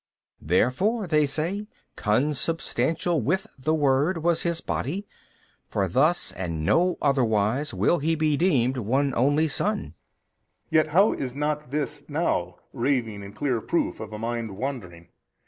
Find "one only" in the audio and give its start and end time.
8.77-9.47